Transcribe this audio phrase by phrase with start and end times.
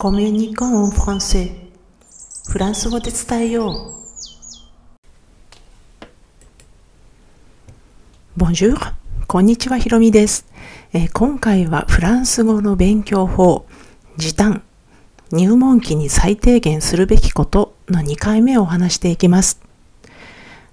[0.00, 1.50] コミュニコンフランセ
[2.48, 3.94] フランス語で伝えよう。
[8.36, 8.80] ボンジュール
[9.26, 10.46] こんにちは、ひろみです、
[10.92, 13.66] えー、今回はフランス語の勉強法、
[14.16, 14.62] 時短、
[15.32, 19.60] 入門期に最低限するべきことの2回目をお話していきます。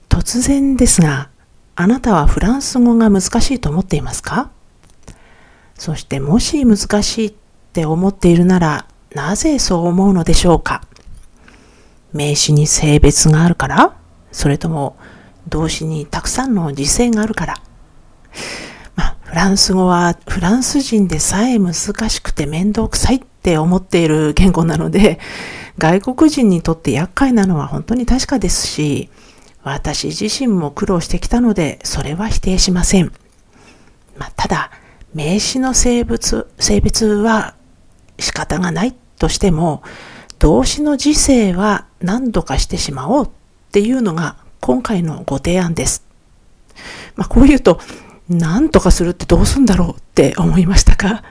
[0.08, 1.32] 突然ですが、
[1.76, 4.52] あなたはフランス語が難しいと思っていますか
[5.74, 7.34] そしてもし難しいっ
[7.74, 8.86] て思っているなら、
[9.16, 10.84] なぜそう思うのでしょうか？
[12.12, 13.96] 名詞に性別があるから？
[14.32, 14.98] それとも
[15.48, 17.56] 動詞にたくさんの時制があるから？
[18.96, 25.20] まあ、フランス語はフランス人でさえ難しくて面倒くさいって思っている言語なので、
[25.78, 29.10] 外国人にとって厄介なのは本当に確かですし、
[29.64, 33.14] 私自身も苦労してきたので、それは否定しません。
[34.18, 34.72] まあ、ただ、
[35.14, 37.56] 名詞の性別、性別は
[38.20, 39.84] 仕方がないとしても、
[40.40, 43.30] 動詞の時制は何度かしてしまおうっ
[43.72, 46.06] ていうのが今回のご提案です。
[47.16, 47.80] まあ、こう言うと、
[48.30, 51.24] 何とかするってどうすんだろうって思いましたか？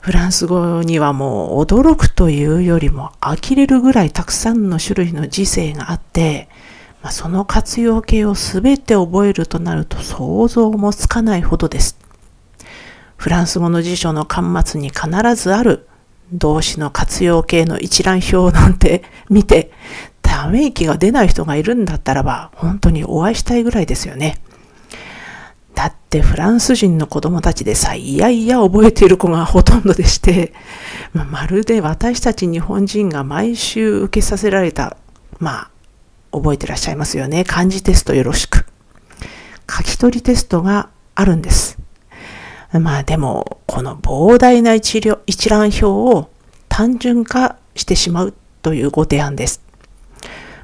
[0.00, 6.48] フランス語にはもう驚くというよりも呆れるぐらいたくさんの種類の時世があって、
[7.02, 11.98] まあ、その活用形を全て覚えるとなると想像もつかないほどです。
[13.16, 15.87] フランス語の辞書の端末に必ずある
[16.32, 19.70] 動詞の活用形の一覧表なんて 見て、
[20.22, 24.38] ため息が出ない人がいるんだったらば、本当にお会いしたいぐらいですよね。
[25.74, 30.52] だってフランス人の子供たちでさ、いやいや覚えている子がほとんどでして、
[31.14, 34.96] まあ、まるで私たち日本人が毎週受けさせられた、
[35.38, 35.68] ま
[36.32, 37.44] あ、覚えてらっしゃいますよね。
[37.44, 38.66] 漢字テストよろしく。
[39.70, 41.78] 書き取りテストがあるんです。
[42.72, 46.28] まあでも、この膨大な一一覧表を
[46.68, 49.62] 単純化してしまうというご提案です。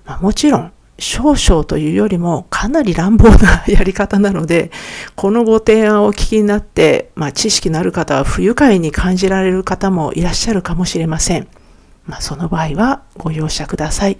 [0.04, 4.70] まあ、もちろん、少々というよりもかなり乱暴なやり方なので、
[5.16, 11.48] このご提案をお聞きになって、まあ、知識のある方は不愉快に感じられる方もいらっしゃるかもしれません。
[12.06, 14.18] まあ、その場合はご容赦ください。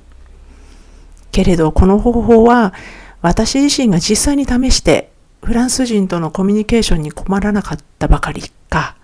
[1.31, 2.73] けれど、この方法は
[3.21, 5.11] 私自身が実際に試して
[5.45, 8.97] フランス人とのコミュニケーションに困らなかったばかりか、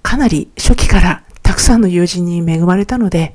[0.00, 3.34] かなり初期からたくさんの友人に恵まれたので、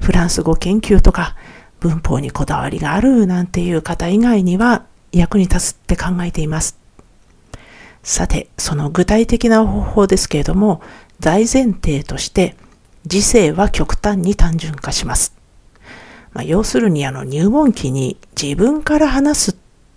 [0.00, 1.36] フランス語研究とか
[1.78, 6.76] 文法にこだわりがあるなんていう方以外には役に立つって考えています。
[8.02, 10.82] さて、その具体的な方法ですけれども、
[11.20, 12.56] 大前提として、
[13.06, 15.36] 時世は極端に単純化します。
[16.32, 19.49] まあ、要するにあの入門期に自分から話す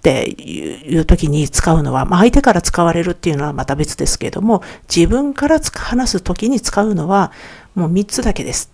[0.04, 4.62] っていう時に使うのは、まあ、相手から使われるっていうのはまた別ですけれども、
[4.94, 7.32] 自分から話す時に使うのは
[7.74, 8.72] もう3つだけです。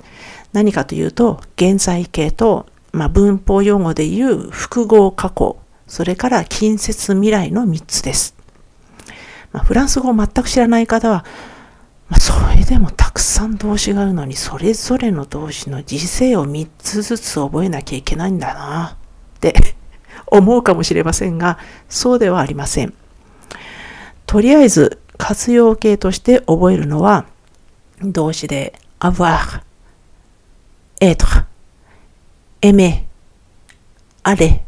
[0.54, 5.58] 何かというと、現在形とまあ、文法用語で言う複合過去、
[5.88, 8.36] それから近接未来の3つです。
[9.52, 11.26] まあ、フランス語を全く知らない方は、
[12.08, 18.98] まあ、それでもたくさん動詞があるのに、それぞれの動詞の時制を3つずつ覚えなきゃいけないんだな
[19.38, 19.69] って
[20.32, 21.58] 思うかもしれませんが、
[21.88, 22.94] そうではありません。
[24.26, 27.26] とりあえず活用形として覚えるのは、
[28.02, 29.62] 動詞で avoir,
[31.00, 31.46] être,
[32.62, 33.08] エメ、
[34.24, 34.64] アレ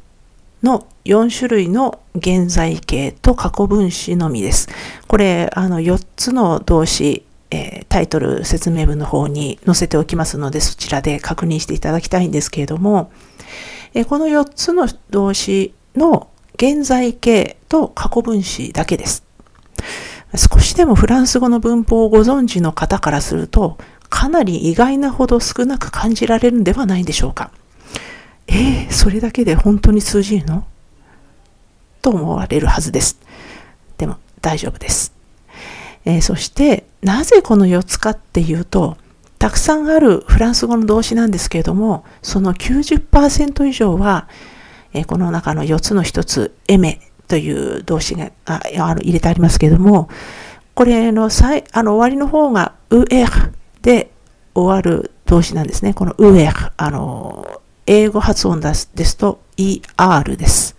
[0.63, 4.69] の4種類の現在形と過去分詞のみです。
[5.07, 13.11] これ、あの4つの動詞、えー、タイトル説明文の方に載せておきますので、そちらで確認していただきたいんですけれども、
[13.94, 19.24] え、この4つの動詞の現在形と過去分詞だけです。
[20.35, 23.78] 少しでもフランス語の文法をご存知の方からすると、
[24.09, 27.51] かなり意外なほど少なく感じられるんではないでしょうか。
[28.47, 30.66] えー、それだけで本当に通じるの？
[32.01, 33.19] と思われるはずです。
[33.97, 35.13] でも大丈夫です。
[36.06, 38.97] えー、そして、なぜこの4つかっていうと、
[39.41, 44.27] たくさんあるフランス語の動詞なんですけれども、その90%以上は、
[44.94, 50.10] え、この中の4つの1つ、エメという動詞がああの入れてありますけれども、
[50.75, 53.31] これの最あの終わりの方がウエル
[53.81, 54.12] で
[54.54, 55.95] 終わる動詞なんですね。
[55.95, 60.77] このウエル、あの、英語発音ですですと ER です。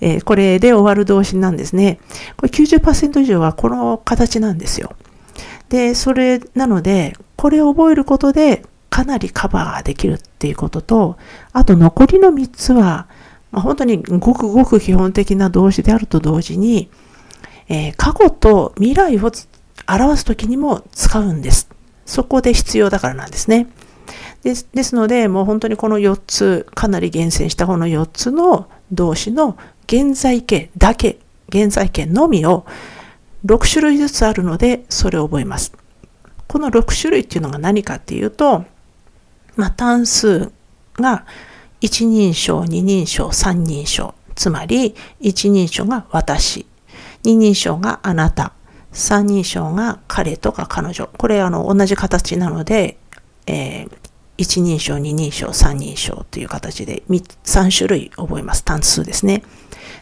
[0.00, 2.00] えー、これで終わる動詞なんですね。
[2.36, 4.96] これ90%以上はこの形なんですよ。
[5.72, 11.16] で、それなので、これを覚えることでかなりカバーできるっていうことと、
[11.54, 13.08] あと残りの3つは、
[13.50, 16.90] まあ、本当にごくごく基本的な動詞であると同時に、
[17.70, 19.32] えー、過去と未来を
[19.88, 21.70] 表すときにも使うんです。
[22.04, 23.66] そこで必要だからなんですね。
[24.42, 32.66] ですですので、もう本当にこの4つ、かなり厳選したこの4つの動詞の現在形だけ、現在形のみを
[33.44, 35.72] 6種類ずつあるので、それを覚えます。
[36.46, 38.64] この6種類っていうのが何かっていうと、
[39.56, 40.52] まあ、単数
[40.94, 41.26] が
[41.80, 44.14] 一人称、二人称、三人称。
[44.34, 46.66] つまり、一人称が私、
[47.24, 48.52] 二人称があなた、
[48.92, 51.08] 三人称が彼とか彼女。
[51.18, 52.98] これあの同じ形なので、
[53.46, 53.90] えー、
[54.36, 58.64] 一人称、二人称、三人称という形で3種類覚えます。
[58.64, 59.42] 単数ですね。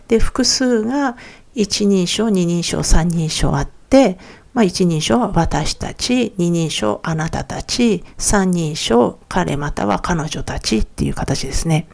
[0.09, 1.17] で、複数が
[1.55, 4.19] 一人称、二人称、三人称あって、
[4.52, 11.87] まあ、一人称は私たち、二人称あなたたち、三人称彼または彼女たちっていう形ですね。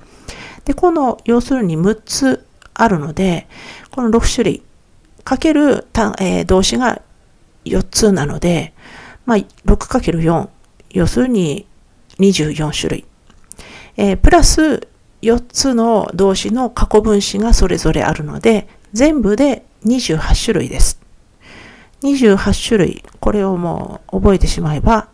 [0.64, 3.46] で、この要するに6つあるので、
[3.90, 4.62] この6種類
[5.24, 5.86] かける、
[6.46, 7.02] 動詞が
[7.64, 8.74] 4つなので、
[9.24, 10.48] まあ、6×4、
[10.90, 11.66] 要するに
[12.18, 13.04] 24種類。
[13.96, 14.88] えー、プラス
[15.22, 21.00] 4つの動詞の過去分詞がそれぞれあるので、全部で28種類です。
[22.02, 25.08] 28種類、これをもう覚えてしまえば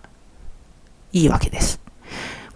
[1.13, 1.81] いいわけです。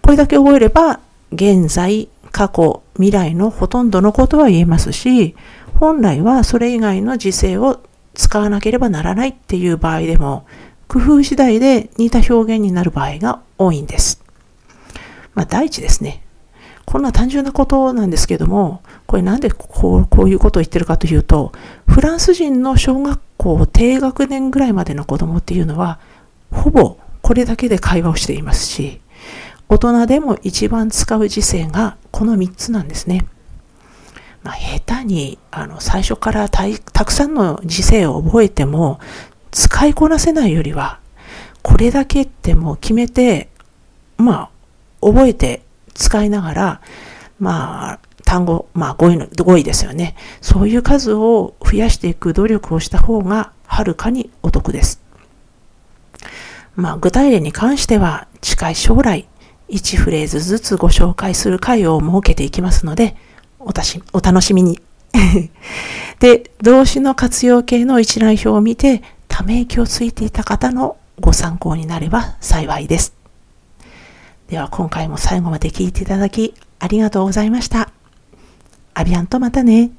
[0.01, 0.99] これだけ覚えれば、
[1.31, 5.35] 現在、過去、未来のほとんどのことは言えますし、
[5.79, 7.81] 本来はそれ以外の時制を
[8.13, 10.45] 使わなければならないっていう場合でも、
[10.87, 14.23] 工夫次第で似た表現になる場合が多いんです。
[15.33, 16.23] まあ、第一ですね。
[16.87, 21.51] こんな単純なことなんですけども、これなんでこうこういうことを言ってるかというと、
[21.85, 25.99] フランス人の小学校低学年ぐらいまでの子供っていうのは、
[26.49, 29.01] ほぼこれだけで会話をしていますし、
[29.67, 33.25] 大人でも一番使う時世がこの3つなんですね。
[34.41, 36.63] まあ、下手にあの最初からた
[37.03, 39.01] くさんの時世を覚えても
[39.51, 41.01] 使いこなせないよりは、
[41.63, 43.49] これだけってもう決めて、
[44.15, 44.49] まあ、
[45.05, 45.66] 覚えて
[45.97, 46.81] 使いながら、
[47.39, 50.15] まあ、単語、まあ語彙の、語彙ですよね。
[50.41, 55.01] そういう数を増やしていく努力をした方がはるかにお得です。
[56.75, 59.27] まあ具体例に関しては近い将来
[59.69, 63.15] 1フレーズずつご紹介する回を設けていきますので、
[63.59, 64.79] おたしお楽しみに。
[66.19, 73.16] で、動詞の活用形の一覧表を見て、ため息をついていた方のご参考になれば幸いです。
[74.47, 77.91] では今回も最後まで聴いていただきありがとうございました。
[78.93, 79.91] アビアンとまたね。